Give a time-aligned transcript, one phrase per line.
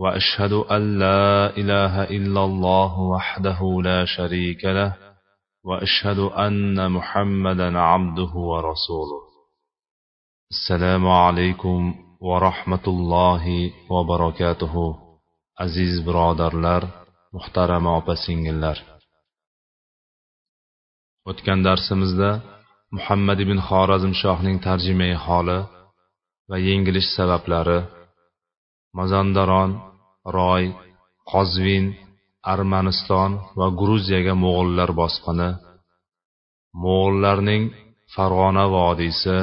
[0.00, 4.90] واشهد ان لا اله الا الله وحده لا شريك له
[5.64, 9.20] واشهد ان محمدا عبده ورسوله
[10.54, 13.44] السلام عليكم ورحمه الله
[13.90, 14.74] وبركاته
[15.64, 16.82] aziz birodarlar
[17.36, 18.78] muhtarama opa singillar
[21.30, 22.30] o'tgan darsimizda
[22.96, 25.58] muhammad ibn xorazmshohning tarjimai holi
[26.50, 27.80] va yengilish sabablari
[28.98, 29.70] mazandaron
[30.37, 30.63] roy
[31.31, 31.85] qozvin
[32.53, 35.49] armaniston va gruziyaga mo'g'ullar bosqini.
[36.83, 37.63] Mo'g'ullarning
[38.13, 39.37] farg'ona vodiysi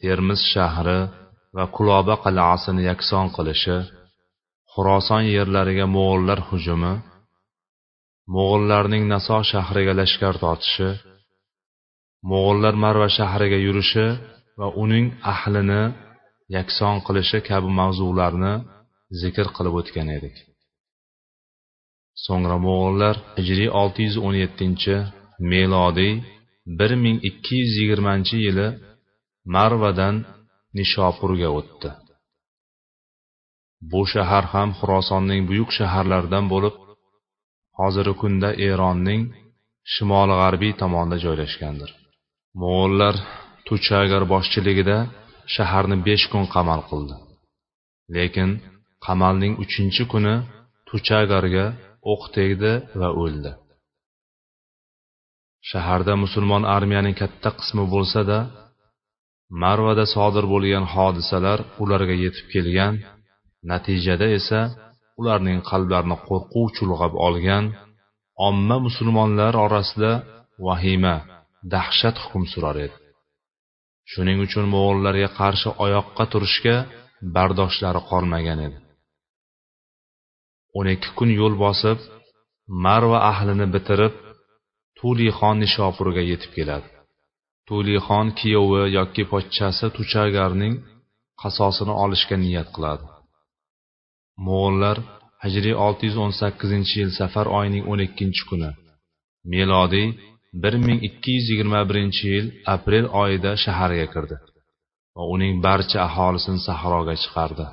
[0.00, 1.00] termiz shahri
[1.56, 3.78] va quloba qal'asini yakson qilishi
[4.72, 6.94] xuroson yerlariga mo'g'ullar hujumi
[8.34, 10.90] mo'g'ullarning naso shahriga lashkar tortishi
[12.30, 14.06] mo'g'ullar marva shahriga yurishi
[14.60, 15.82] va uning ahlini
[16.56, 18.54] yakson qilishi kabi mavzularni
[19.20, 20.36] zikr qilib o'tgan edik.
[22.24, 24.96] So'ngra mo'g'ullar hijriy 617
[25.52, 26.14] melodiy
[26.80, 28.68] 1220 yili
[29.54, 30.16] marvadan
[30.78, 31.90] nishopurga o'tdi.
[33.90, 36.74] Bu shahar ham xurosonning buyuk shaharlaridan bo'lib
[37.78, 39.22] hozirgi kunda eronning
[39.92, 41.90] shimoli g'arbiy tomonida joylashgandir.
[42.60, 43.14] Mo'g'ullar
[43.66, 44.98] tuchagar boshchiligida
[45.54, 47.14] shaharni besh kun qamal qildi.
[48.16, 48.50] Lekin
[49.06, 50.34] qamalning uchinchi kuni
[50.88, 51.66] tuchagarga
[52.12, 53.52] o'q tegdi va o'ldi.
[55.70, 58.38] Shaharda musulmon armiyaning katta qismi bo'lsa da
[59.62, 62.94] marvada sodir bo'lgan hodisalar ularga yetib kelgan
[63.70, 64.60] natijada esa
[65.20, 67.64] ularning qalblarini qo'rquv chulg'ab olgan
[68.48, 70.12] omma musulmonlar orasida
[70.66, 71.16] vahima
[71.74, 72.96] dahshat hukm surar edi.
[74.12, 76.76] Shuning uchun mo'g'ullarga qarshi oyoqqa turishga
[77.36, 78.78] bardoshlari qolmagan edi.
[80.78, 81.98] O'n ikki kun yo'l bosib
[82.84, 84.14] marva ahlini bitirib
[84.98, 86.88] tulixon nishopurga yetib keladi.
[87.68, 90.74] Tulixon kuyovi yoki pochchasi tuchagarning
[91.42, 93.04] qasosini olishga niyat qiladi.
[94.44, 94.96] Mo'g'ullar
[95.44, 98.70] hijriy 618 yil safar oyining 12 kuni.
[99.52, 100.08] Melodiy
[100.64, 104.36] 1221 yil aprel oyida shaharga kirdi
[105.16, 107.66] va uning barcha aholisini sahroga chiqardi.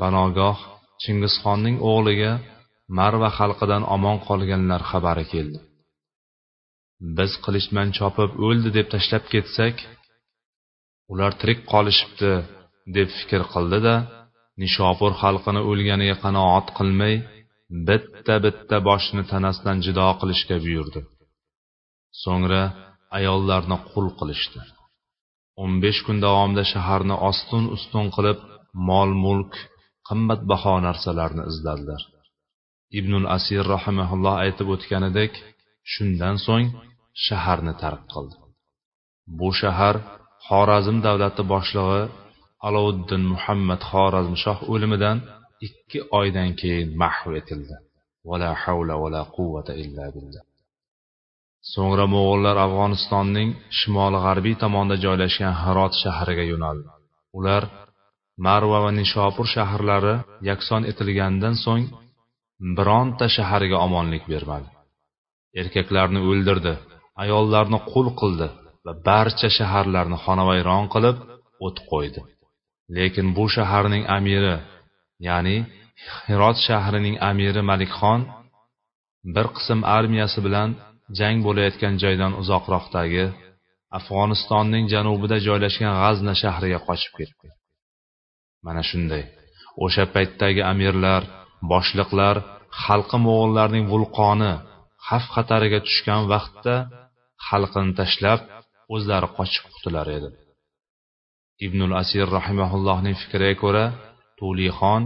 [0.00, 0.58] Banogoh
[1.02, 2.32] chingizxonning o'g'liga
[2.98, 5.58] marva xalqidan omon qolganlar xabari keldi.
[7.16, 9.76] Biz qilichman chopib o'ldi deb tashlab ketsak
[11.12, 12.32] ular tirik qolishibdi
[12.96, 13.96] deb fikr qildi da
[14.62, 17.14] nishopur xalqini o'lganiga qanoat qilmay
[17.88, 21.00] bitta bitta boshni tanasidan jido qilishga buyurdi.
[22.22, 22.62] So'ngra
[23.18, 24.60] ayollarni qul qilishdi.
[25.62, 28.38] O'n besh kun davomida shaharni ostun ustun qilib
[28.88, 29.52] mol mulk
[30.06, 32.02] qimmatbaho narsalarni izladilar.
[32.98, 35.32] Ibnul asir rahimaulloh aytib o'tganidek
[35.92, 36.66] shundan so'ng
[37.24, 38.36] shaharni tark qildi.
[39.38, 39.96] Bu shahar
[40.48, 42.02] xorazm davlati boshlig'i
[42.66, 45.18] alovuddin muhammad xorazmshoh o'limidan
[45.66, 47.76] ikki oydan keyin mahv etildi.
[48.28, 50.44] Vala havla vala quvvata illa billah.
[51.72, 56.88] So'ngra mo'g'ullar afg'onistonning shimoli g'arbiy tomonida joylashgan hirot shahriga yo'naldi.
[57.38, 57.62] Ular
[58.44, 60.14] marva va nishopur shaharlari
[60.48, 61.84] yakson etilganidan so'ng
[62.76, 64.68] bironta shaharga omonlik bermadi.
[65.60, 66.74] Erkaklarni o'ldirdi
[67.22, 68.48] ayollarni qul qildi
[68.86, 71.16] va barcha shaharlarni xonavayron qilib
[71.66, 72.20] o't qo'ydi.
[72.96, 74.56] Lekin bu shaharning amiri
[75.28, 75.56] ya'ni
[76.26, 78.20] hirot shahrining amiri malikxon
[79.34, 80.70] bir qism armiyasi bilan
[81.18, 83.24] jang bo'layotgan joydan uzoqroqdagi
[83.98, 87.48] afg'onistonning janubida joylashgan g'azna shahriga qochib ketdi.
[88.64, 89.24] Mana shunday.
[89.84, 91.22] O'sha paytdagi amirlar
[91.72, 92.36] boshliqlar
[92.84, 94.52] xalqi mo'g'ullarning vulqoni
[95.06, 96.74] xavf xatariga tushgan vaqtda
[97.48, 98.40] xalqini tashlab
[98.94, 100.28] o'zlari qochib qutular edi.
[101.66, 103.84] Ibnul asir rahimaullohning fikriga ko'ra
[104.38, 105.02] tulixon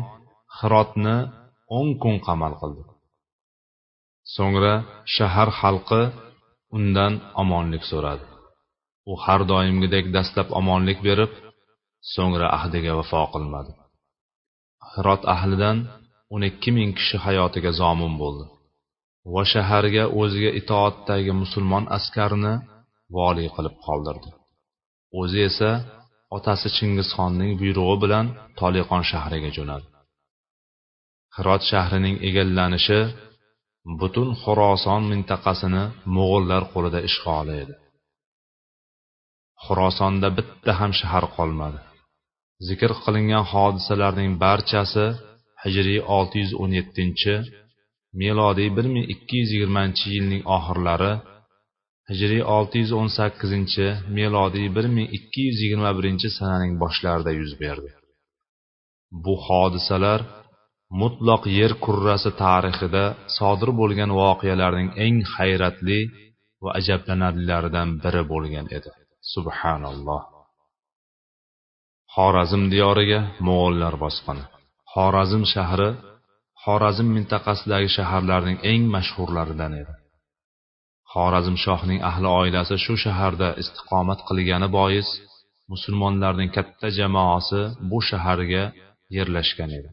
[0.58, 1.17] hirotni
[1.79, 2.82] o'n kun qamal qildi.
[4.35, 4.75] So'ngra
[5.14, 6.03] shahar xalqi
[6.76, 7.12] undan
[7.43, 8.25] omonlik so'radi.
[9.11, 11.32] U har doimgidek dastlab omonlik berib
[12.14, 13.73] so'ngra ahdiga vafo qilmadi
[14.93, 15.79] hirot ahlidan
[16.35, 18.44] o'n ikki ming kishi hayotiga zomin bo'ldi.
[19.35, 22.55] Va shaharga o'ziga itoatdagi musulmon askarini
[23.17, 24.31] voliy qilib qoldirdi.
[25.20, 25.70] O'zi esa
[26.37, 28.26] otasi chingizxonning buyrug'i bilan
[28.61, 29.87] toliqon shahriga jo'nadi.
[31.37, 33.00] Hirot shahrining egallanishi
[34.00, 37.75] butun xuroson mintaqasini mo'g'ullar qo'lida ishg'oli edi.
[39.64, 41.79] Xurosonda bitta ham shahar qolmadi.
[42.69, 45.07] Zikr qilingan hodisalarning barchasi
[45.62, 47.37] hijriy 617
[48.21, 51.12] milodiy 1220 yilning oxirlari
[52.11, 53.87] hijriy 618
[54.19, 57.91] milodiy 1221 sananing boshlarida yuz berdi.
[59.25, 60.21] Bu hodisalar
[61.01, 63.05] mutloq yer kurrasi tarixida
[63.37, 66.01] sodir bo'lgan voqealarning eng hayratli
[66.63, 68.91] va ajablanarlilaridan biri bo'lgan edi.
[69.35, 70.23] Subhanalloh.
[72.20, 74.44] Xorazm diyoriga mo'g'ullar bosqini.
[74.93, 75.90] Xorazm shahri
[76.64, 79.94] xorazm mintaqasidagi shaharlarning eng mashhurlaridan edi.
[81.12, 85.08] Xorazm shohning ahli oilasi shu shaharda istiqomat qilgani bois
[85.72, 88.64] musulmonlarning katta jamoasi bu shaharga
[89.17, 89.90] yerlashgan edi.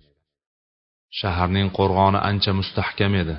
[1.19, 3.35] Shaharning qo'rg'oni ancha mustahkam edi.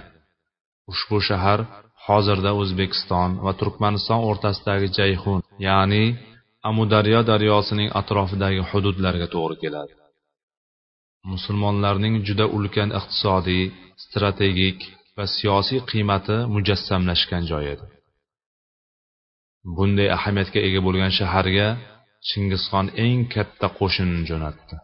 [0.92, 1.60] Ushbu shahar
[2.06, 6.04] hozirda o'zbekiston va turkmaniston o'rtasidagi jayhun ya'ni
[6.68, 9.94] amudaryo daryosining atrofidagi hududlarga to'g'ri keladi.
[11.32, 13.62] Musulmonlarning juda ulkan iqtisodiy
[14.04, 14.78] strategik
[15.16, 17.86] va siyosiy qiymati mujassamlashgan joy edi.
[19.76, 21.68] Bunday ahamiyatga ega bo'lgan shaharga
[22.28, 24.76] chingizxon eng katta qo'shinni jo'natdi.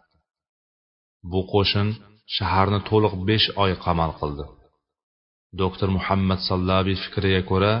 [1.31, 1.87] Bu qo'shin
[2.35, 4.45] shaharni to'liq besh oy qamal qildi.
[5.61, 7.73] Doktor muhammad sallabiy fikriga ko'ra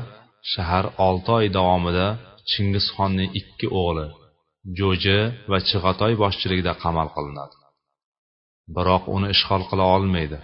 [0.53, 2.07] shahar olti oy davomida
[2.51, 4.07] chingizxonning ikki o'g'li
[4.79, 5.19] jo'ja
[5.51, 7.55] va chig'atoy boshchiligida qamal qilinadi.
[8.75, 10.39] Biroq uni ishg'ol qila olmaydi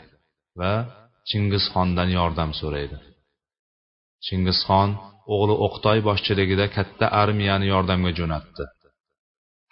[0.59, 0.74] va
[1.30, 2.98] chingizxondan yordam so'raydi.
[4.25, 4.89] Chingizxon
[5.36, 8.65] o'g'li o'qtoy boshchiligida katta armiyani yordamga jo'natdi.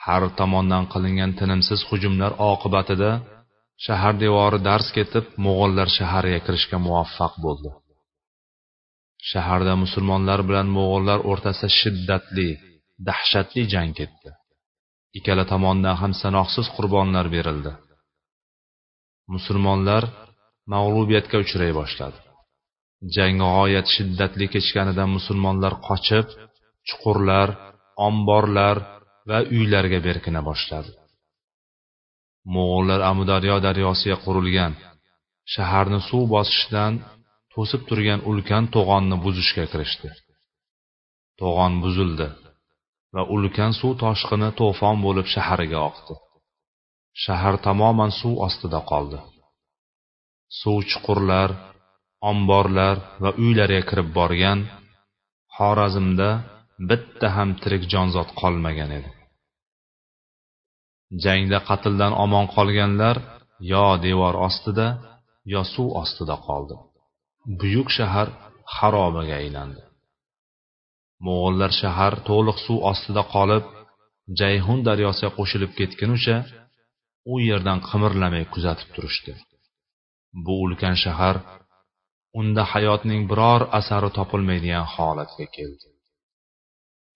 [0.05, 3.11] Har tomondan qilingan tinimsiz hujumlar oqibatida
[3.85, 7.69] shahar devori dars ketib mo'g'ollar shaharga kirishga muvaffaq bo'ldi.
[9.31, 12.49] Shaharda musulmonlar bilan mo'g'ullar o'rtasida shiddatli
[13.07, 14.29] dahshatli jang ketdi.
[15.17, 17.71] Ikkala tomondan ham sanoqsiz qurbonlar berildi.
[19.35, 20.03] Musulmonlar
[20.73, 22.19] mag'lubiyatga uchray boshladi.
[23.15, 26.27] Jang g'oyat shiddatli kechganidan musulmonlar qochib
[26.87, 27.49] chuqurlar
[28.07, 28.77] omborlar
[29.29, 30.91] va uylarga berkina boshladi.
[32.53, 34.73] Mo'g'ullar amudaryo daryosiga qurilgan.
[35.53, 36.93] Shaharni suv bosishdan
[37.53, 40.09] to'sib turgan ulkan to'g'onni buzishga kirishdi.
[41.39, 42.27] To'g'on buzildi
[43.15, 46.15] va ulkan suv toshqini to'fon bo'lib shaharga oqdi.
[47.23, 49.19] Shahar tamoman suv ostida qoldi.
[50.59, 51.49] Suv chuqurlar
[52.31, 54.59] omborlar va uylarga kirib borgan
[55.55, 56.29] xorazmda
[56.89, 59.11] bitta ham tirik jonzot qolmagan edi.
[61.23, 63.17] Jangda qatldan omon qolganlar
[63.71, 64.87] yo devor ostida
[65.53, 66.75] yo suv ostida qoldi.
[67.59, 68.27] Buyuk shahar
[68.75, 69.81] haromaga aylandi.
[71.25, 73.63] Mo'g'ullar shahar to'liq suv ostida qolib
[74.41, 76.37] jayhun daryosiga qo'shilib ketgunicha
[77.31, 79.33] u yerdan qimirlamay kuzatib turishdi.
[80.45, 81.35] Bu ulkan shahar
[82.39, 85.87] unda hayotning biror asari topilmaydigan holatga keldi.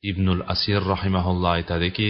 [0.09, 2.09] Ibnul asir rahimaulloh aytadiki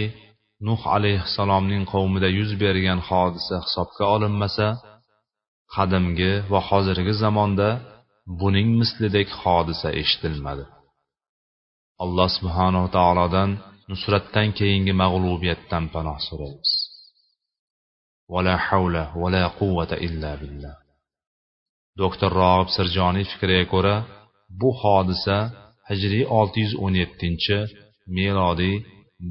[0.66, 4.68] nuh alayhissalomning qavmida yuz bergan hodisa hisobga olinmasa
[5.74, 7.68] qadimgi va hozirgi zamonda
[8.40, 10.64] buning mislidek hodisa eshitilmadi.
[12.04, 13.50] Alloh subhanava taolodan
[13.90, 16.72] nusratdan keyingi mag'lubiyatdan panoh so'raymiz.
[18.32, 20.76] Vala havla vala quvvata illa billah.
[22.00, 23.96] Doktor rog'ib sirjoniy fikriga ko'ra
[24.60, 25.38] bu hodisa
[25.88, 27.58] hijriy 617
[28.16, 28.76] milodiy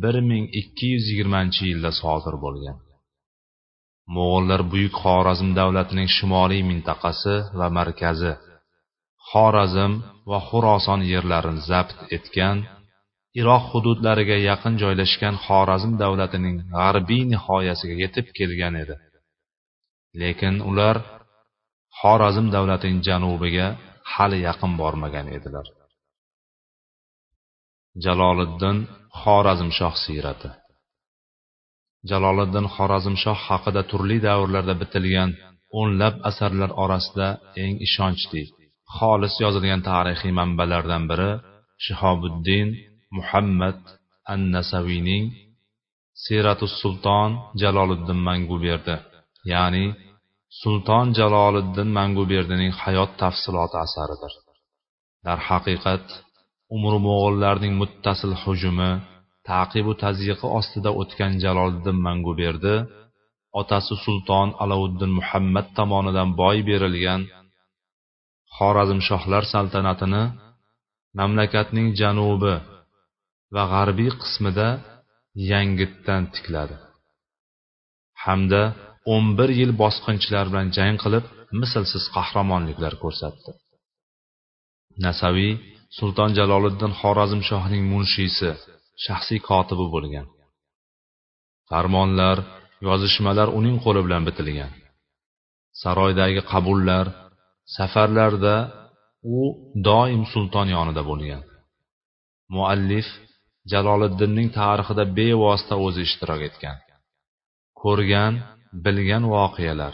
[0.05, 2.77] 1220 yilda sodir bo'lgan.
[4.15, 8.31] Mo'g'ullar buyuk xorazm davlatining shimoliy mintaqasi va markazi
[9.31, 9.93] xorazm
[10.29, 12.57] va xuroson yerlarini zabt etgan
[13.41, 18.95] iroq hududlariga yaqin joylashgan xorazm davlatining g'arbiy nihoyasiga yetib kelgan edi.
[20.21, 20.97] Lekin ular
[21.99, 23.67] xorazm davlatining janubiga
[24.13, 25.67] hali yaqin bormagan edilar.
[28.03, 28.77] Jaloliddin
[29.21, 30.49] xorazmshoh siyrati
[32.11, 35.29] jaloliddin xorazmshoh haqida turli davrlarda bitilgan
[35.79, 37.27] o'nlab asarlar orasida
[37.63, 38.43] eng ishonchli
[38.97, 41.31] xolis yozilgan tarixiy manbalardan biri
[41.85, 42.67] shihobuddin
[43.17, 43.79] muhammad
[44.33, 45.25] an nasaviyning
[46.23, 47.29] siratu sulton
[47.61, 48.95] jaloliddin manguberdi
[49.51, 49.85] ya'ni
[50.61, 54.33] sulton jaloliddin manguberdining hayot tafsiloti asaridir.
[55.25, 56.05] Darhaqiqat
[56.75, 58.91] umri mo'g'illarning muttasil hujumi
[59.51, 62.75] taqibu tazyiqi ostida o'tgan jaloliddin manguberdi
[63.61, 67.21] otasi sulton alovuddin muhammad tomonidan boy berilgan
[68.57, 70.23] xorazmshohlar saltanatini
[71.19, 72.55] mamlakatning janubi
[73.55, 74.67] va g'arbiy qismida
[75.51, 76.75] yangitdan tikladi.
[78.23, 78.61] Hamda
[79.13, 81.25] o'n bir yil bosqinchilar bilan jang qilib
[81.61, 83.51] mislsiz qahramonliklar ko'rsatdi.
[85.05, 85.53] Nasaviy
[85.97, 88.49] sulton jaloliddin xorazmshohning munshiysi
[89.05, 90.27] shaxsiy kotibi bo'lgan.
[91.69, 92.37] Farmonlar
[92.87, 94.71] yozishmalar uning qo'li bilan bitilgan.
[95.81, 97.05] Saroydagi qabullar
[97.77, 98.55] safarlarda
[99.37, 99.39] u
[99.87, 101.43] doim sulton yonida bo'lgan.
[102.55, 103.07] Muallif
[103.71, 106.77] jaloliddinning tarixida bevosita o'zi ishtirok etgan.
[107.81, 108.33] Ko'rgan
[108.85, 109.93] bilgan voqealar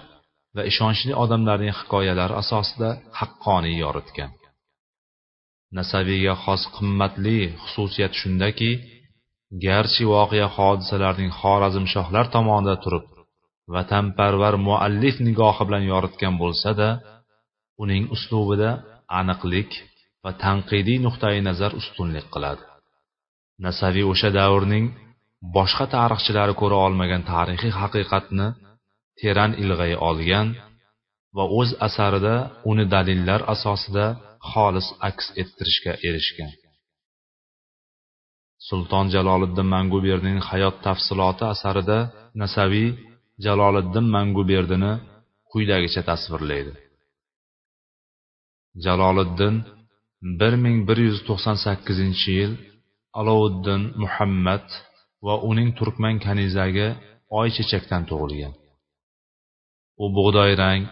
[0.55, 4.31] va ishonchli odamlarning hikoyalari asosida haqqoniy yoritgan.
[5.77, 8.71] Nasabiyga xos qimmatli xususiyat shundaki
[9.65, 13.05] garchi voqea hodisalarning xorazmshohlar tomonida turib
[13.75, 16.89] vatanparvar muallif nigohi bilan yoritgan bo'lsa-da
[17.83, 18.71] uning uslubida
[19.19, 19.71] aniqlik
[20.23, 22.63] va tanqidiy nuqtai nazar ustunlik qiladi.
[23.65, 24.85] Nasaviy o'sha davrning
[25.55, 28.47] boshqa tarixchilari ko'ra olmagan tarixiy haqiqatni
[29.19, 30.47] teran ilg'ay olgan
[31.37, 32.35] va o'z asarida
[32.71, 34.05] uni dalillar asosida
[34.51, 36.51] xolis aks ettirishga erishgan.
[38.67, 41.99] Sulton jaloliddin manguberdining hayot tafsiloti asarida
[42.41, 42.89] nasaviy
[43.45, 44.91] jaloliddin manguberdini
[45.51, 46.73] quyidagicha tasvirlaydi.
[48.85, 49.55] Jaloliddin
[50.39, 52.53] bir ming bir yuz to'qson sakkizinchi yil
[53.19, 54.65] alovuddin muhammad
[55.25, 56.87] va uning turkman kanizagi
[57.39, 58.53] oychechakdan tug'ilgan.
[60.03, 60.83] U bug'doyrang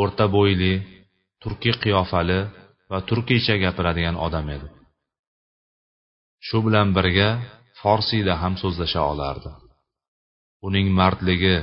[0.00, 0.72] o'rta bo'yli
[1.42, 2.40] turkiy qiyofali
[2.90, 4.68] va turkiycha gapiradigan odam edi.
[6.46, 7.28] Shu bilan birga
[7.80, 9.50] forsiyda ham so'zlasha olardi.
[10.66, 11.56] Uning mardligi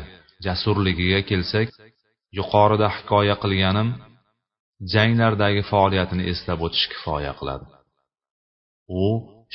[0.45, 1.69] jasurligiga kelsak
[2.37, 3.89] yuqorida hikoya qilganim
[4.93, 7.65] janglardagi faoliyatini eslab o'tish kifoya qiladi.
[9.03, 9.05] U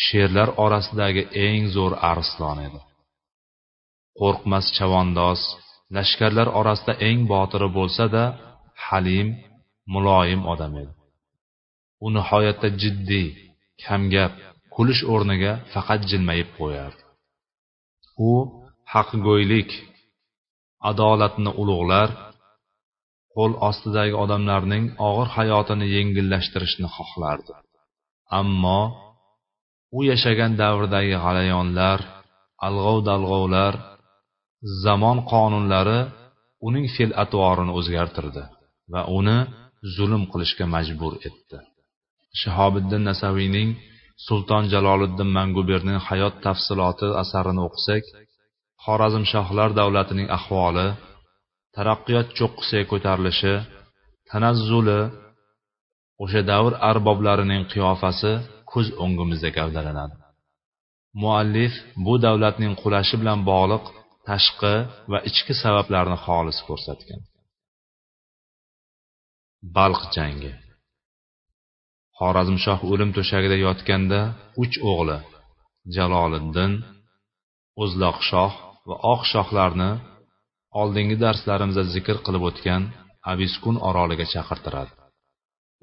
[0.06, 2.80] sherlar orasidagi eng zo'r arslon edi.
[4.20, 5.40] Qo'rqmas chavandoz
[5.96, 8.24] lashkarlar orasida eng botiri bo'lsa-da
[8.86, 9.28] halim
[9.94, 10.92] muloyim odam edi.
[12.04, 13.28] U nihoyatda jiddiy
[13.84, 14.32] kamgap
[14.74, 17.02] kulish o'rniga faqat jilmayib qo'yardi.
[18.30, 18.32] U
[18.92, 19.70] haqgo'ylik
[20.90, 22.08] adolatni ulug'lar
[23.36, 27.54] qo'l ostidagi odamlarning og'ir hayotini yengillashtirishni xohlardi.
[28.40, 28.80] Ammo
[29.96, 32.00] u yashagan davrdagi g'alayonlar
[32.66, 33.74] alg'ov dalg'ovlar
[34.84, 36.00] zamon qonunlari
[36.68, 38.44] uning fe'l atvorini o'zgartirdi
[38.92, 39.38] va uni
[39.96, 41.58] zulm qilishga majbur etdi.
[42.40, 43.70] Shahobiddin nasaviyning
[44.26, 48.04] sulton jaloliddin manguberning hayot tafsiloti asarini o'qisak
[48.84, 50.86] xorazmshohlar davlatining ahvoli
[51.76, 53.54] taraqqiyot cho'qqisiga ko'tarilishi
[54.30, 55.00] tanazzuli
[56.24, 58.32] o'sha davr arboblarining qiyofasi
[58.72, 60.16] ko'z o'ngimizda gavdalanadi.
[61.22, 63.84] Muallif bu davlatning qulashi bilan bog'liq
[64.28, 64.74] tashqi
[65.10, 67.20] va ichki sabablarni xolis ko'rsatgan.
[69.76, 70.52] Balq jangi.
[72.18, 74.20] Xorazmshoh o'lim to'shagida yotganda
[74.62, 75.18] uch o'g'li
[75.96, 76.72] jaloliddin
[77.82, 78.52] o'zloqshoh
[78.88, 79.90] va oq shohlarni
[80.80, 82.82] oldingi darslarimizda zikr qilib o'tgan
[83.32, 84.92] abiskun oroliga chaqirtiradi.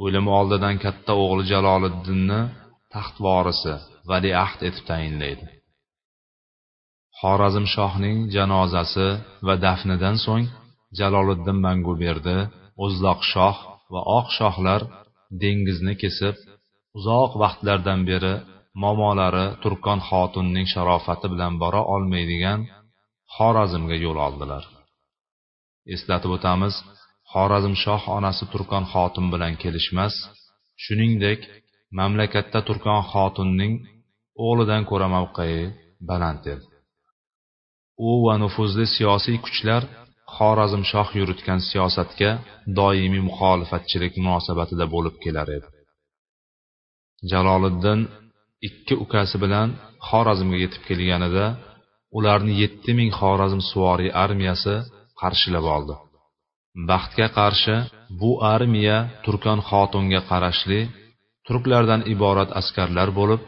[0.03, 2.41] O'limi oldidan katta o'g'li jaloliddinni
[2.93, 3.73] taxt vorisi
[4.09, 5.47] valiahd etib tayinlaydi.
[7.19, 9.07] Xorazm shohning janozasi
[9.47, 10.45] va dafnidan so'ng
[10.99, 12.37] jaloliddin manguberdi
[12.85, 13.57] o'zloq shoh
[13.93, 14.81] va oq shohlar
[15.43, 16.35] dengizni kesib
[16.97, 18.33] uzoq vaqtlardan beri
[18.83, 22.59] momolari turkon xotunning sharofati bilan bora olmaydigan
[23.35, 24.63] xorazmga yo'l oldilar.
[25.95, 26.75] Eslatib o'tamiz
[27.31, 30.13] xorazmshoh onasi turkon xotin bilan kelishmas.
[30.83, 31.39] Shuningdek
[31.99, 33.73] mamlakatda turkon xotunning
[34.45, 35.57] o'g'lidan ko'ra mavqei
[36.09, 36.65] baland edi.
[38.09, 39.83] U va nufuzli siyosiy kuchlar
[40.35, 42.29] xorazmshoh yuritgan siyosatga
[42.79, 45.67] doimiy muxolifatchilik munosabatida bo'lib kelar edi.
[47.31, 47.99] Jaloliddin
[48.67, 49.67] ikki ukasi bilan
[50.07, 51.45] xorazmga yetib kelganida
[52.17, 54.75] ularni yetti ming xorazm suvoriy armiyasi
[55.21, 55.95] qarshilab oldi.
[56.89, 57.75] Baxtga qarshi
[58.19, 60.79] bu armiya turkon xotunga qarashli
[61.47, 63.41] turklardan iborat askarlar bo'lib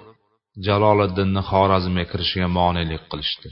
[0.68, 3.50] jaloliddinni xorazmga kirishiga monelik qilishdi.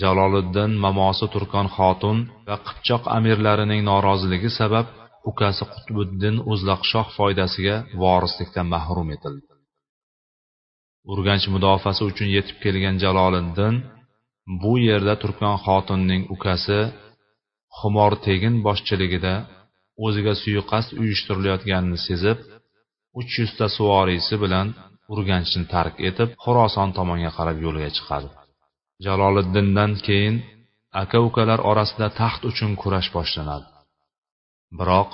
[0.00, 2.18] Jaloliddin mamosi turkon xotun
[2.48, 4.86] va qipchoq amirlarining noroziligi sabab
[5.30, 9.46] ukasi qutbiddin o'zlaqshoh foydasiga vorislikdan mahrum etildi.
[11.12, 13.74] Urganch mudofaasi uchun yetib kelgan jaloliddin
[14.62, 16.78] bu yerda turgan xotinning ukasi
[17.78, 19.34] xumor tegin boshchiligida
[20.06, 22.38] o'ziga suiqasd uyushtirilayotganini sezib
[23.20, 24.66] uch yuzta suvoriysi bilan
[25.12, 28.28] urganchni tark etib xuroson tomonga qarab yo'lga chiqadi.
[29.04, 30.36] Jaloliddindan keyin
[31.02, 33.66] aka ukalar orasida taxt uchun kurash boshlanadi.
[34.78, 35.10] Biroq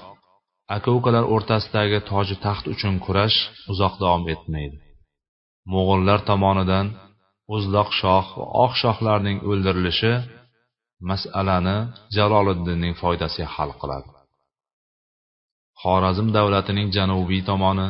[0.77, 3.39] aka ukalar o'rtasidagi toji taxt uchun kurash
[3.73, 4.77] uzoq davom etmaydi.
[5.73, 6.87] Mo'g'ullar tomonidan
[7.55, 10.13] o'zloq shoh va oq shohlarning o'ldirilishi
[11.11, 11.77] masalani
[12.17, 14.11] jaloliddinning foydasiga hal qiladi.
[15.83, 17.89] Xorazm davlatining janubiy tomoni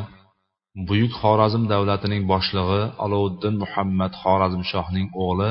[0.88, 5.50] buyuk xorazm davlatining boshlig'i aloviddin muhammad xorazmshohning o'g'li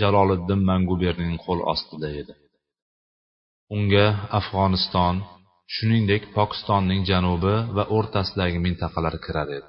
[0.00, 2.34] jaloliddin manguberning qo'l ostida edi.
[3.76, 4.06] Unga
[4.38, 5.16] afg'oniston
[5.74, 9.68] shuningdek pokistonning janubi va o'rtasidagi mintaqalar kirar edi.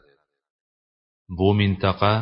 [1.37, 2.13] Bu mintaqa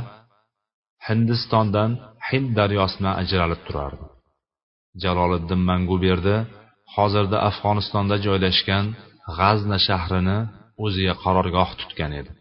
[1.08, 1.92] hindistondan
[2.28, 4.06] hind daryosidan ajralib turardi.
[5.04, 6.36] Jaloliddin manguberdi
[6.96, 8.86] hozirda afg'onistonda joylashgan
[9.38, 10.40] g'azna shahrini
[10.86, 12.32] o'ziga qarorgoh tutgan edi.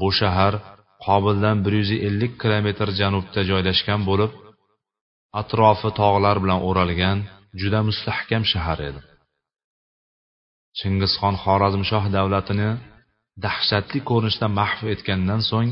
[0.00, 0.54] Bu shahar
[1.06, 4.32] qobildan bir yuz ellik kilometr janubda joylashgan bo'lib
[5.40, 7.18] atrofi tog'lar bilan o'ralgan
[7.60, 9.00] juda mustahkam shahar edi.
[10.78, 12.70] Chingizxon xorazmshoh davlatini
[13.44, 15.70] dahshatli ko'rinishda mahv etgandan so'ng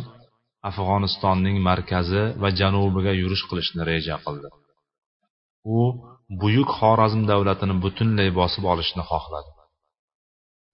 [0.69, 4.49] afg'onistonning markazi va janubiga yurish qilishni reja qildi.
[5.77, 5.81] U
[6.43, 9.51] buyuk xorazm davlatini butunlay bosib olishni xohladi.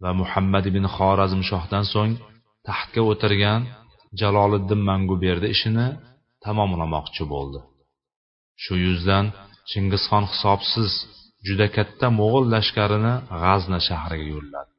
[0.03, 2.15] Va muhammad ibn xorazm shohdan so'ng
[2.69, 3.63] taxtga o'tirgan
[4.21, 5.87] jaloliddin manguberdi ishini
[6.45, 7.61] tamomlamoqchi bo'ldi.
[8.63, 9.25] Shu yuzdan
[9.71, 10.91] chingizxon hisobsiz
[11.47, 14.73] juda katta mo'g'ul lashkarini g'azna shahriga yo'lladi.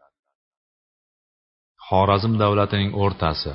[1.88, 3.52] Xorazm davlatining o'rtasi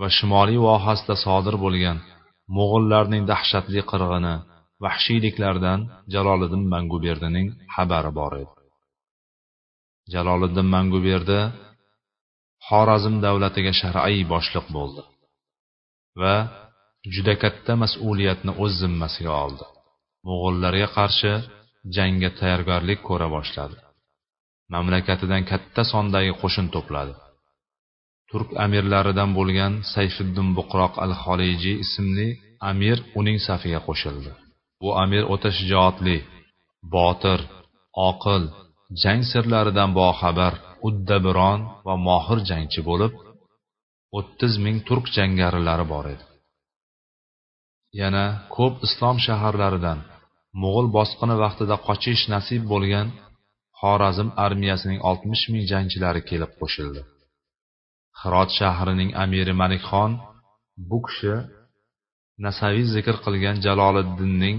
[0.00, 1.98] va shimoliy vohasida sodir bo'lgan
[2.56, 4.34] mo'g'ullarning dahshatli qirg'ini
[4.84, 5.80] vahshiyliklardan
[6.14, 8.52] jaloliddin manguberdining xabari bor edi.
[10.14, 11.40] Jaloliddin manguberdi
[12.68, 15.02] xorazm davlatiga shar'iy boshliq bo'ldi
[16.20, 16.34] va
[17.14, 19.66] juda katta mas'uliyatni o'z zimmasiga oldi.
[20.26, 21.32] Mo'g'ullarga qarshi
[21.96, 23.78] jangga tayyorgarlik ko'ra boshladi.
[24.74, 27.14] Mamlakatidan katta sondagi qo'shin to'pladi.
[28.32, 32.28] Turk amirlaridan bo'lgan sayfiddin buqroq al xolijiy ismli
[32.70, 34.30] amir uning safiga qo'shildi.
[34.82, 36.16] Bu amir o'ta shijoatli
[36.94, 37.40] botir
[38.10, 38.42] oqil
[39.02, 40.54] jang sirlaridan boxabar
[40.88, 43.12] uddabiron va mohir jangchi bo'lib
[44.18, 46.24] o'ttiz ming turk jangarilari bor edi.
[48.00, 48.24] Yana
[48.56, 49.98] ko'p islom shaharlaridan
[50.62, 53.08] mo'g'ul bosqini vaqtida qochish nasib bo'lgan
[53.80, 57.02] xorazm armiyasining oltmish ming jangchilari kelib qo'shildi.
[58.20, 60.10] Hirot shahrining amiri malikxon
[60.90, 61.34] bu kishi
[62.44, 64.58] nasaviy zikr qilgan jaloliddinning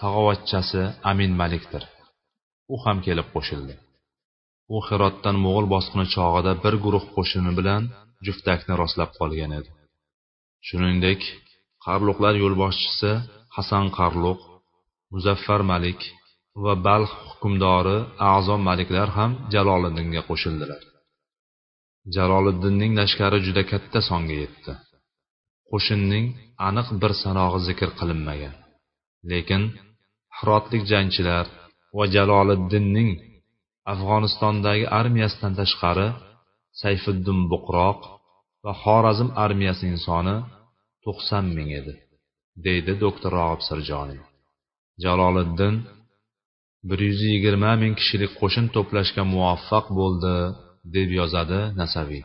[0.00, 1.82] tag'ovatchasi amin malikdir.
[2.74, 3.74] U ham kelib qo'shildi.
[4.74, 7.82] U hirotdan mo'g'ul bosqini chog'ida bir guruh qo'shini bilan
[8.26, 9.70] juftakni rostlab qolgan edi.
[10.66, 11.20] Shuningdek
[11.86, 13.10] qarluqlar yo'lboshchisi
[13.56, 14.40] hasan qarluq
[15.14, 16.00] muzaffar malik
[16.64, 17.98] va balx hukmdori
[18.32, 20.82] a'zom maliklar ham jaloliddinga qo'shildilar.
[22.16, 24.72] Jaloliddinning lashkari juda katta songa yetdi.
[25.70, 26.26] Qo'shinning
[26.68, 28.54] aniq bir sanog'i zikr qilinmagan.
[29.30, 29.62] Lekin
[30.36, 31.46] hirotlik jangchilar
[31.96, 33.10] va jaloliddinning
[33.92, 36.08] afg'onistondagi armiyasidan tashqari
[36.82, 38.00] sayfiddin buqroq
[38.64, 40.36] va xorazm armiyasining soni
[41.04, 41.94] to'qson ming edi
[42.66, 44.20] deydi doktor rog'ib sirjoniy
[45.04, 45.74] jaloliddin
[46.88, 50.34] bir yuz yigirma ming kishilik qo'shin to'plashga muvaffaq bo'ldi
[50.94, 52.24] deb yozadi nasaviy.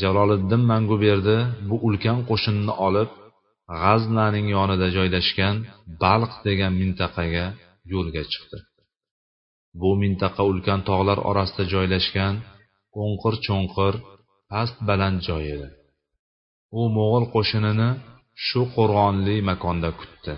[0.00, 1.36] Jaloliddin manguberdi
[1.68, 3.10] bu ulkan qo'shinni olib
[3.82, 5.56] g'aznaning yonida joylashgan
[6.02, 7.46] balq degan mintaqaga
[7.92, 8.58] yo'lga chiqdi.
[9.80, 12.34] Bu mintaqa ulkan tog'lar orasida joylashgan
[13.02, 13.94] o'nqir cho'nqir
[14.50, 15.68] past baland joy edi.
[16.78, 17.90] U mo'g'ul qo'shinini
[18.46, 20.34] shu qo'rg'onli makonda kutdi.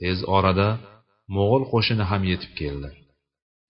[0.00, 0.68] Tez orada
[1.36, 2.88] mo'g'ul qo'shini ham yetib keldi.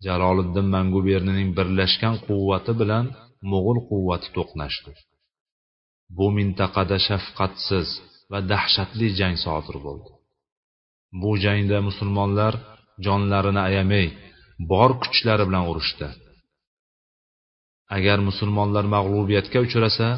[0.07, 3.05] Jaloliddin manguberdining birlashgan quvvati bilan
[3.51, 4.93] mo'g'ul quvvati to'qnashdi.
[6.17, 7.89] Bu mintaqada shafqatsiz
[8.33, 10.11] va dahshatli jang sodir bo'ldi.
[11.23, 12.55] Bu jangda musulmonlar
[13.07, 14.07] jonlarini ayamay
[14.71, 16.09] bor kuchlari bilan urushdi.
[17.97, 20.09] Agar musulmonlar mag'lubiyatga uchrasa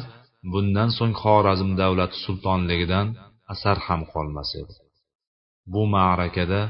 [0.53, 3.07] bundan so'ng xorazm davlati sultonligidan
[3.53, 4.75] asar ham qolmas edi.
[5.73, 6.61] Bu ma'rakada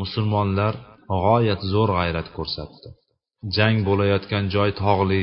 [0.00, 0.74] musulmonlar
[1.24, 2.88] g'oyat zo'r g'ayrat ko'rsatdi.
[3.56, 5.22] Jang bo'layotgan joy tog'li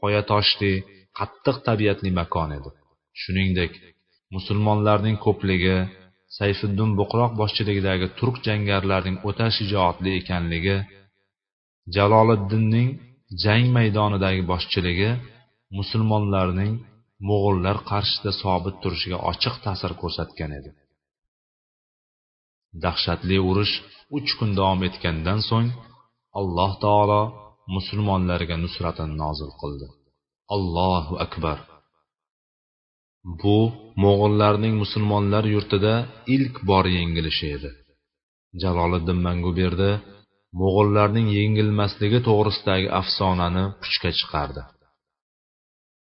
[0.00, 0.72] qoya toshli
[1.18, 2.70] qattiq tabiatli makon edi.
[3.20, 3.72] Shuningdek
[4.34, 5.76] musulmonlarning ko'pligi
[6.38, 10.76] sayfiddin buqroq boshchiligidagi turk jangarlarining o'ta shijoatli ekanligi
[11.96, 12.88] jaloliddinning
[13.44, 15.10] jang maydonidagi boshchiligi
[15.78, 16.72] musulmonlarning
[17.28, 20.70] mo'g'ullar qarshisida sobit turishiga ochiq ta'sir ko'rsatgan edi.
[22.82, 23.74] Dahshatli urush
[24.16, 25.68] uch kun davom etgandan so'ng
[26.40, 27.22] alloh taolo
[27.74, 29.86] musulmonlarga nusratini nozil qildi.
[30.54, 31.58] Allohu akbar.
[33.40, 33.58] Bu
[34.02, 35.94] mo'g'ullarning musulmonlar yurtida
[36.34, 37.70] ilk bor yengilishi edi.
[38.62, 39.90] Jaloliddin manguberdi
[40.60, 44.62] mo'g'ullarning yengilmasligi to'g'risidagi afsonani puchga chiqardi.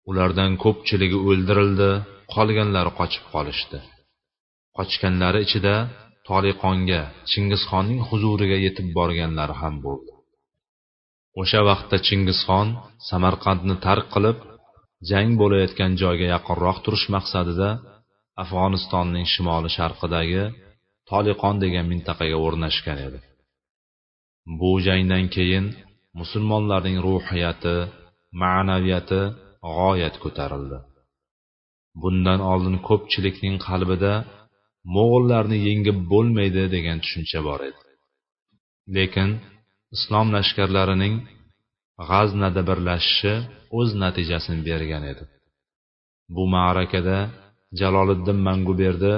[0.10, 1.92] Ulardan ko'pchiligi o'ldirildi
[2.34, 3.80] qolganlari qochib qolishdi.
[4.78, 5.76] Qochganlari ichida
[6.28, 10.12] toliqonga chingizxonning huzuriga yetib borganlari ham bo'ldi.
[11.42, 12.68] O'sha vaqtda chingizxon
[13.10, 14.38] samarqandni tark qilib
[15.10, 17.70] jang bo'layotgan joyga yaqinroq turish maqsadida
[18.44, 20.44] afg'onistonning shimoli sharqidagi
[21.10, 23.20] toliqon degan mintaqaga o'rnashgan edi.
[24.60, 25.66] Bu jangdan keyin
[26.20, 27.76] musulmonlarning ruhiyati
[28.42, 29.22] ma'naviyati
[29.78, 30.78] g'oyat ko'tarildi.
[32.02, 34.14] Bundan oldin ko'pchilikning qalbida
[34.96, 37.82] mo'g'ullarni yengib bo'lmaydi degan tushuncha bor edi.
[38.96, 39.30] Lekin
[39.96, 41.16] islom lashkarlarining
[42.10, 43.34] g'aznada birlashishi
[43.80, 45.24] o'z natijasini bergan edi.
[46.36, 47.18] Bu ma'rakada
[47.80, 49.14] jaloliddin manguberdi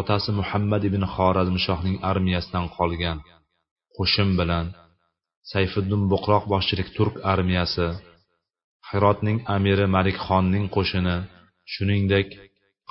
[0.00, 3.18] otasi muhammad ibn xorazmshohning armiyasidan qolgan.
[3.96, 4.66] Qo'shin bilan
[5.52, 7.86] sayfiddin buqroq boshchilik turk armiyasi
[8.88, 11.16] hirotning amiri malikxonning qo'shini
[11.72, 12.28] shuningdek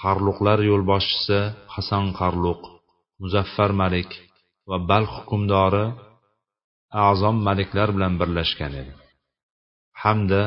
[0.02, 1.40] qarluqlar yo'lboshchisi
[1.74, 2.62] hasan qarluq
[3.22, 4.10] muzaffar malik
[4.70, 5.86] va balx hukmdori
[7.08, 8.94] a'zom maliklar bilan birlashgan edi.
[10.02, 10.42] Hamda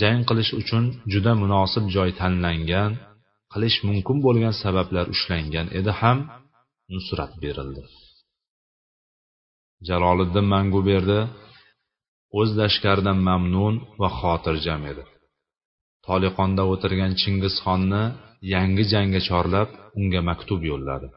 [0.00, 2.92] jang qilish uchun juda munosib joy tanlangan
[3.52, 6.18] qilish mumkin bo'lgan sabablar ushlangan edi ham
[6.92, 7.82] nusrat berildi.
[9.88, 11.20] Jaloliddin manguberdi
[12.40, 15.04] o'z lashkaridan mamnun va xotirjam edi.
[16.08, 18.02] Toliqonda o'tirgan chingizxonni
[18.54, 19.68] yangi jangga chorlab
[19.98, 21.08] unga maktub yo'lladi.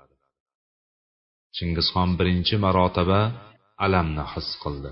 [1.56, 3.22] Chingizxon birinchi marotaba
[3.86, 4.92] alamni his qildi.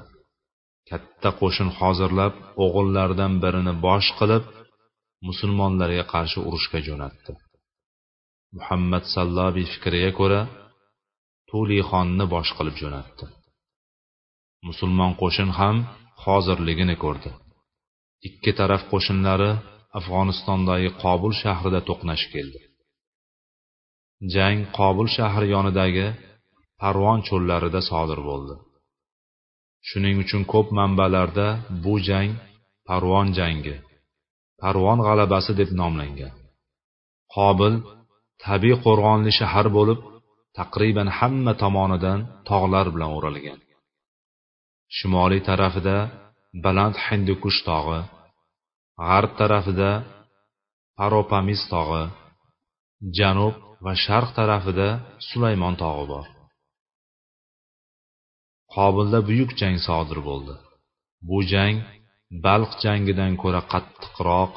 [0.90, 2.34] Katta qo'shin hozirlab
[2.64, 4.44] o'g'illaridan birini bosh qilib
[5.28, 7.32] musulmonlarga qarshi urushga jo'natdi.
[8.58, 10.42] Muhammad sallobiy fikriga ko'ra
[11.50, 13.26] tulixonni bosh qilib jo'natdi.
[14.68, 15.76] Musulmon qo'shin ham
[16.24, 17.32] hozirligini ko'rdi.
[18.28, 19.52] Ikki taraf qo'shinlari
[19.98, 22.62] afg'onistondagi qobul shahrida to'qnash keldi.
[24.34, 26.08] Jang qobul shahri yonidagi
[26.82, 28.56] parvon cho'llarida sodir bo'ldi.
[29.88, 31.48] Shuning uchun ko'p manbalarda
[31.84, 32.32] bu jang
[32.90, 33.76] parvon jangi
[34.62, 36.34] parvon g'alabasi deb nomlangan.
[37.36, 37.74] Qobil
[38.46, 40.00] tabiiy qo'rg'onli shahar bo'lib
[40.60, 43.60] taqriban hamma tomonidan tog'lar bilan o'ralgan.
[44.98, 45.98] Shimoliy tarafida
[46.66, 48.02] baland hindukush tog'i
[49.08, 49.92] g'arb tarafida
[51.00, 52.04] paropamiz tog'i
[53.18, 54.88] janub va sharq tarafida
[55.28, 56.28] sulaymon tog'i bor.
[58.76, 60.56] Qobilda buyuk jang sodir bo'ldi.
[61.28, 61.78] Bu jang
[62.46, 64.54] balq jangidan ko'ra qattiqroq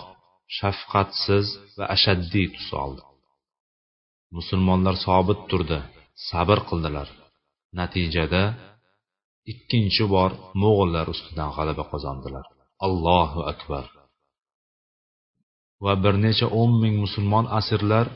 [0.59, 3.03] shafqatsiz va ashaddiy tus oldi.
[4.37, 5.79] Musulmonlar sobit turdi
[6.29, 7.09] sabr qildilar.
[7.79, 8.43] Natijada
[9.53, 10.31] ikkinchi bor
[10.63, 12.45] mo'g'illar ustidan g'alaba qozondilar.
[12.87, 13.85] Allohu akbar.
[15.85, 18.07] Va bir necha o'n ming musulmon asirlar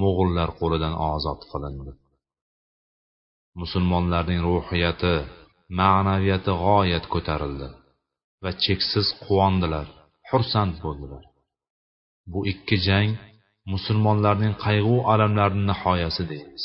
[0.00, 1.92] mo'g'ullar qo'lidan ozod qilindi.
[3.60, 5.14] Musulmonlarning ruhiyati
[5.80, 7.68] ma'naviyati g'oyat ko'tarildi
[8.42, 9.86] va cheksiz quvondilar
[10.30, 11.24] xursand bo'ldilar.
[12.32, 13.12] Bu ikki jang
[13.72, 16.64] musulmonlarning qayg'u alamlarining nihoyasi deymiz.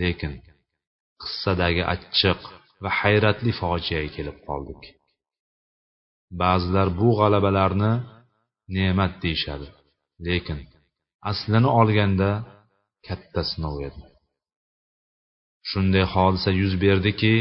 [0.00, 0.32] Lekin
[1.22, 2.40] qissadagi achchiq
[2.82, 4.82] va hayratli fojiaga kelib qoldik.
[6.40, 7.92] Ba'zilar bu g'alabalarni
[8.76, 9.68] ne'mat deyishadi.
[10.26, 10.60] Lekin
[11.30, 12.30] aslini olganda
[13.06, 14.02] katta sinov edi.
[15.70, 17.34] Shunday hodisa yuz berdiki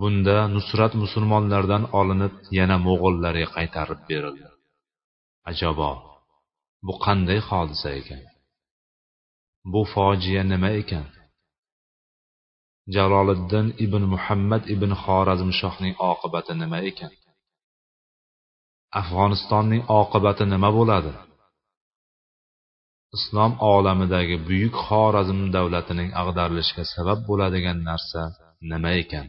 [0.00, 4.48] bunda nusrat musulmonlardan olinib yana mo'g'ullarga qaytarib berildi.
[5.50, 5.90] Ajabo
[6.86, 8.22] bu qanday hodisa ekan?
[9.72, 11.06] Bu fojia nima ekan?
[12.94, 17.12] Jaloliddin ibn muhammad ibn xorazmshohning oqibati nima ekan?
[19.00, 21.12] Afg'onistonning oqibati nima bo'ladi?
[23.16, 28.22] Islom olamidagi buyuk xorazm davlatining ag'darilishiga sabab bo'ladigan narsa
[28.70, 29.26] nima ekan?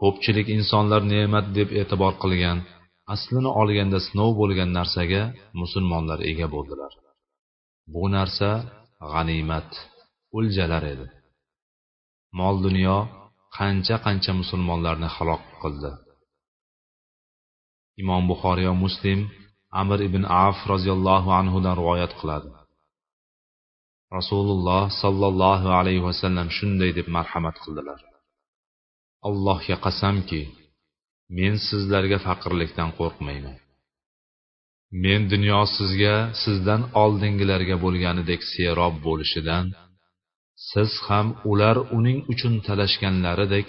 [0.00, 2.58] Ko'pchilik insonlar ne'mat deb e'tibor qilgan
[3.14, 5.22] aslini olganda sinov bo'lgan narsaga
[5.60, 6.92] musulmonlar ega bo'ldilar.
[7.94, 8.50] Bu narsa
[9.12, 9.70] g'animat
[10.36, 11.06] o'ljalar edi.
[12.38, 12.96] Mol dunyo
[13.56, 15.92] qancha qancha musulmonlarni halok qildi?
[18.02, 19.20] Imom buxoriy va muslim
[19.80, 22.50] amir ibn af roziyallohu anhudan rivoyat qiladi.
[24.16, 28.00] Rasululloh sollallohu alayhi vasallam shunday deb marhamat qildilar.
[29.28, 30.42] Allohga qasamki
[31.38, 33.56] men sizlarga faqirlikdan qo'rqmayman.
[35.04, 39.66] Men dunyo sizga sizdan oldingilarga bo'lganidek serob bo'lishidan
[40.70, 43.68] siz ham ular uning uchun talashganlaridek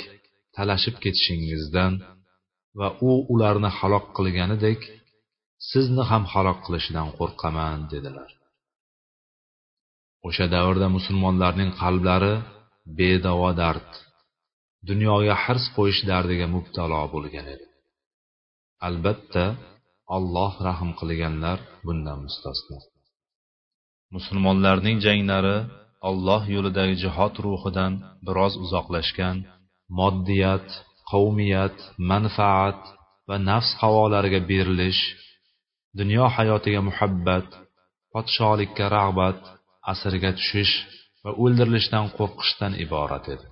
[0.55, 1.93] talashib ketishingizdan
[2.79, 4.79] va u ularni halok qilganidek
[5.69, 8.32] sizni ham halok qilishidan qo'rqaman dedilar.
[10.28, 12.36] O'sha davrda musulmonlarning qalblari
[13.00, 13.89] bedavo dard
[14.89, 17.67] dunyoga hirs qo'yish dardiga mubtalo bo'lgan edi.
[18.88, 19.45] Albatta
[20.17, 22.78] alloh rahm qilganlar bundan mustasno.
[24.15, 25.58] Musulmonlarning janglari
[26.10, 27.93] alloh yo'lidagi jihod ruhidan
[28.26, 29.38] biroz uzoqlashgan
[30.00, 30.67] moddiyat
[31.12, 31.78] qavmiyat
[32.12, 32.82] manfaat
[33.28, 35.02] va nafs havolariga berilish
[35.99, 37.47] dunyo hayotiga muhabbat
[38.13, 39.39] podsholikka rag'bat
[39.91, 40.73] asirga tushish
[41.23, 43.47] va o'ldirilishdan qo'rqishdan iborat edi.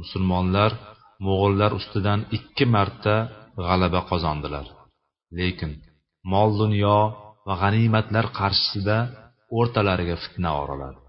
[0.00, 0.70] Musulmonlar
[1.26, 3.14] mo'g'ullar ustidan ikki marta
[3.66, 4.66] g'alaba qozondilar.
[5.38, 5.72] Lekin
[6.32, 6.98] mol dunyo
[7.46, 8.96] va g'animatlar qarshisida
[9.58, 11.00] o'rtalariga fitna oraladi.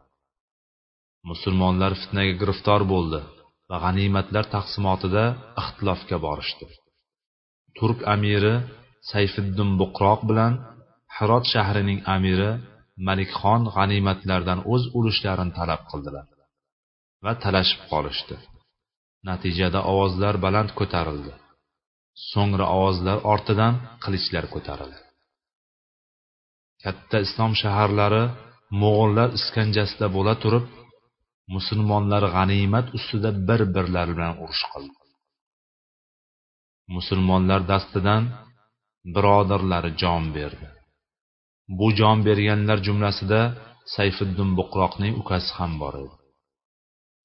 [1.32, 3.20] Musulmonlar fitnaga giriftor bo'ldi
[3.70, 5.24] va g'animatlar taqsimotida
[5.62, 6.66] ixtilofga borishdi.
[7.78, 8.56] Turk amiri
[9.10, 10.54] sayfiddin buqroq bilan
[11.18, 12.52] hirot shahrining amiri
[13.08, 16.26] malikxon g'animatlardan o'z ulushlarini talab qildilar
[17.24, 18.36] va talashib qolishdi.
[19.30, 21.34] Natijada ovozlar baland ko'tarildi.
[22.32, 25.02] So'ngra ovozlar ortidan qilichlar ko'tarildi.
[26.84, 28.24] Katta islom shaharlari
[28.82, 30.66] mo'g'ullar iskanjasida bo'la turib
[31.56, 34.98] musulmonlar g'animat ustida bir birlari bilan urush qildi.
[36.96, 38.24] Musulmonlar dastidan
[39.16, 40.68] birodarlari jon berdi.
[41.78, 43.42] Bu jon berganlar jumlasida
[43.96, 46.16] sayfiddin buqroqning ukasi ham bor edi.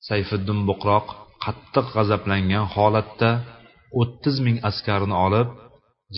[0.09, 1.07] Sayfiddin buqroq
[1.45, 3.31] qattiq g'azablangan holatda
[4.01, 5.49] o'ttiz ming askarini olib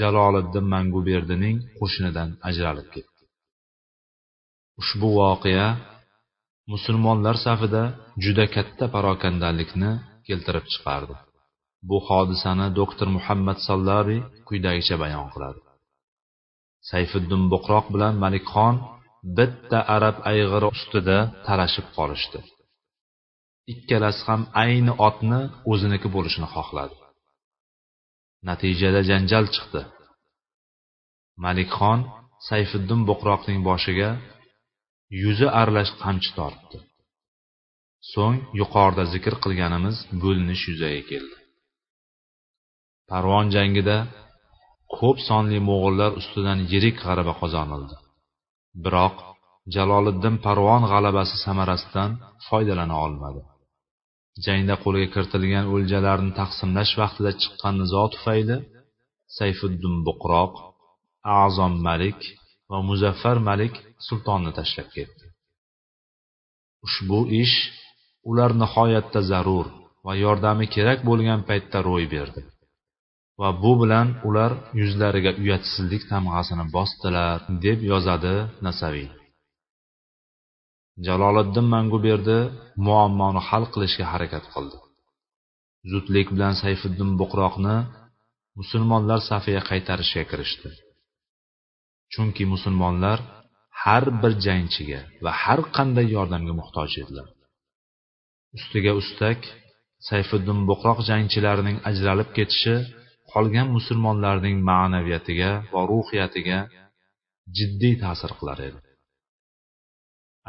[0.01, 3.23] jaloliddin manguberdining qo'shinidan ajralib ketdi.
[4.81, 5.69] Ushbu voqea
[6.73, 7.83] musulmonlar safida
[8.25, 9.93] juda katta parokandalikni
[10.27, 11.15] keltirib chiqardi.
[11.89, 15.61] Bu hodisani doktor muhammad Sallari quyidagicha bayon qiladi.
[16.91, 18.75] Sayfiddin buqroq bilan malikxon
[19.39, 22.41] bitta arab ayg'iri ustida talashib qolishdi.
[23.73, 25.41] Ikkalasi ham ayni otni
[25.73, 26.97] o'ziniki bo'lishini xohladi.
[28.49, 29.83] Natijada janjal chiqdi.
[31.45, 32.01] Malikxon
[32.49, 34.11] sayfiddin buqroqning boshiga
[35.23, 36.79] yuzi aralash qamchi tortdi.
[38.13, 41.37] So'ng yuqorida zikr qilganimiz bo'linish yuzaga keldi.
[43.11, 43.97] Parvon jangida
[44.97, 47.97] ko'p sonli mo'g'ullar ustidan yirik g'alaba qozonildi.
[48.85, 49.17] Biroq
[49.75, 52.11] jaloliddin parvon g'alabasi samarasidan
[52.47, 53.43] foydalana olmadi.
[54.47, 58.57] Jangda qo'lga kiritilgan o'ljalarni taqsimlash vaqtida chiqqan nizo tufayli
[59.39, 60.55] sayfiddin buqroq
[61.45, 62.21] azom malik
[62.71, 63.75] va muzaffar malik
[64.07, 65.25] sultonni tashlab ketdi.
[66.87, 67.57] Ushbu ish
[68.31, 69.67] ular nihoyatda zarur
[70.07, 72.43] va yordami kerak bo'lgan paytda ro'y berdi.
[73.41, 79.09] Va bu bilan ular yuzlariga uyatsizlik tamg'asini bosdilar deb yozadi nasaviy.
[81.07, 82.39] Jaloliddin manguberdi
[82.87, 84.79] muammoni hal qilishga harakat qildi.
[85.91, 87.77] Zudlik bilan sayfiddin buqroqni
[88.59, 90.69] musulmonlar safiga qaytarishga kirishdi.
[92.13, 93.19] Chunki musulmonlar
[93.83, 97.29] har bir jangchiga va har qanday yordamga muhtoj edilar.
[98.57, 99.41] Ustiga ustak
[100.09, 102.75] sayfiddin buqroq jangchilarining ajralib ketishi
[103.33, 106.59] qolgan musulmonlarning ma'naviyatiga va ruhiyatiga
[107.57, 108.81] jiddiy ta'sir qilar edi.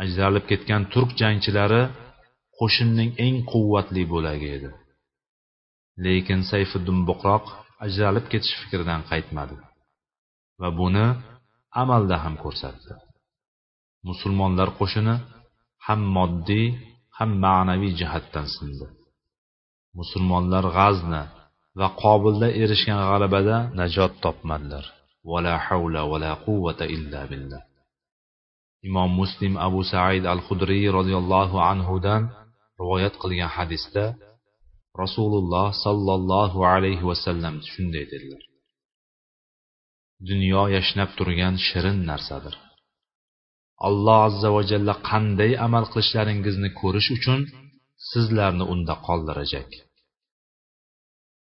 [0.03, 1.83] Ajralib ketgan turk jangchilari
[2.59, 4.69] qo'shinning eng quvvatli bo'lagi edi.
[6.05, 7.45] Lekin sayfiddin buqroq
[7.85, 9.55] ajralib ketish fikridan qaytmadi
[10.61, 11.07] va buni
[11.81, 12.93] amalda ham ko'rsatdi.
[14.09, 15.15] Musulmonlar qo'shini
[15.87, 16.67] ham moddiy
[17.17, 18.85] ham ma'naviy jihatdan sindi.
[19.99, 21.23] Musulmonlar g'azni
[21.79, 24.85] va qobilda erishgan g'alabada najot topmadilar.
[25.31, 27.61] Vala havla vala quvvata illa billah.
[28.87, 32.21] Imom muslim abu said al hudriy roziyallohu anhudan
[32.79, 34.05] rivoyat qilgan hadisda
[35.01, 38.43] rasululloh sollallohu alayhi vasallam shunday dedilar.
[40.29, 42.55] Dunyo yashnab turgan shirin narsadir.
[43.87, 47.39] Alloh azza va jalla qanday amal qilishlaringizni ko'rish uchun
[48.09, 49.69] sizlarni unda qoldirajak.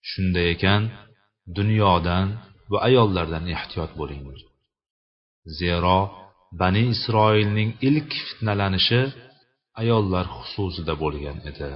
[0.09, 0.83] Shunday ekan
[1.57, 2.27] dunyodan
[2.71, 4.39] va ayollardan ehtiyot bo'linglar.
[5.59, 5.99] Zero
[6.59, 9.01] bani isroilning ilk fitnalanishi
[9.81, 11.69] ayollar xususida bo'lgan edi.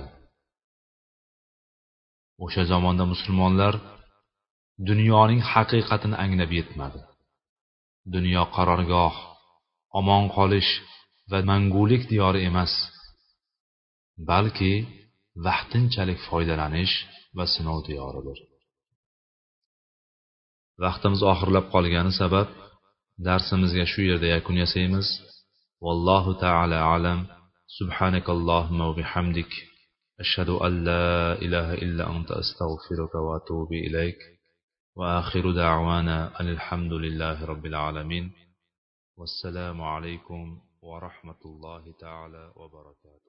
[2.44, 3.74] O'sha zamonda musulmonlar
[4.89, 7.00] dunyoning haqiqatini anglab yetmadi.
[8.15, 9.15] Dunyo qarorgoh
[10.00, 10.72] omon qolish
[11.32, 12.74] va mangulik diyori emas
[14.30, 14.74] balki
[15.47, 16.95] vaqtinchalik foydalanish
[17.38, 18.39] va sinov diyoridir
[20.84, 22.49] vaqtimiz oxirlab qolgani sabab
[23.28, 25.08] darsimizga shu yerda yakun yasaymiz.
[25.86, 27.19] Vallohu taala alam.
[27.78, 29.52] Subhanakallohumma va bihamdik.
[30.23, 31.10] Ashhadu an la
[31.45, 34.19] ilaha illa anta astag'firuka va atubu ilayk.
[34.99, 38.25] Va akhiru da'wana alhamdulillahi robbil alamin.
[39.19, 40.43] Vassalomu alaykum
[40.88, 43.29] va rahmatullohi taala va barakatuh.